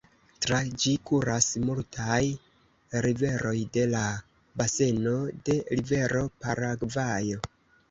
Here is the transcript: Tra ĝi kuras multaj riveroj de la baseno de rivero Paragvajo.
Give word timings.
Tra 0.43 0.59
ĝi 0.83 0.93
kuras 1.09 1.49
multaj 1.65 2.17
riveroj 3.07 3.53
de 3.77 3.85
la 3.93 4.03
baseno 4.63 5.15
de 5.51 5.61
rivero 5.79 6.27
Paragvajo. 6.45 7.47